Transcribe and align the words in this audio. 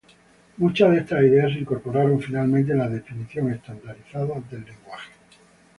Muchas 0.57 0.89
de 0.89 0.97
estas 0.97 1.21
ideas 1.21 1.53
se 1.53 1.59
incorporaron 1.59 2.19
finalmente 2.19 2.71
en 2.71 2.79
la 2.79 2.89
definición 2.89 3.51
estandarizada 3.51 4.33
del 4.49 4.65
lenguaje. 4.65 5.11